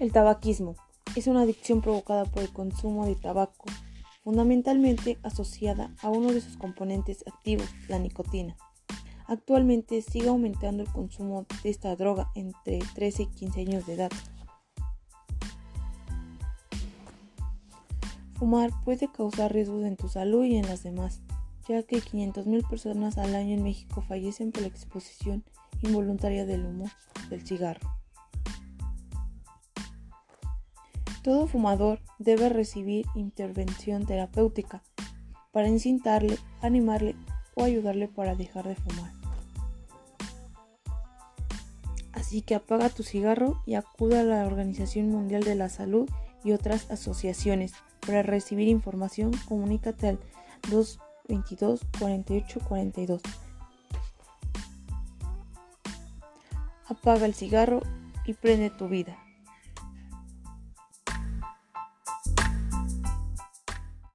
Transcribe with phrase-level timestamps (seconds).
[0.00, 0.76] El tabaquismo
[1.14, 3.66] es una adicción provocada por el consumo de tabaco,
[4.24, 8.56] fundamentalmente asociada a uno de sus componentes activos, la nicotina.
[9.26, 14.10] Actualmente sigue aumentando el consumo de esta droga entre 13 y 15 años de edad.
[18.38, 21.20] Fumar puede causar riesgos en tu salud y en las demás,
[21.68, 25.44] ya que 500.000 personas al año en México fallecen por la exposición
[25.82, 26.86] involuntaria del humo
[27.28, 27.99] del cigarro.
[31.30, 34.82] Todo fumador debe recibir intervención terapéutica
[35.52, 37.14] para incitarle, animarle
[37.54, 39.12] o ayudarle para dejar de fumar.
[42.10, 46.10] Así que apaga tu cigarro y acude a la Organización Mundial de la Salud
[46.42, 47.74] y otras asociaciones.
[48.04, 50.18] Para recibir información, comunícate al
[50.68, 53.22] 222 48 42.
[56.88, 57.82] Apaga el cigarro
[58.26, 59.16] y prende tu vida.